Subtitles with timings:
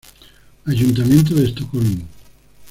[0.67, 2.07] Ayuntamiento de Estocolmo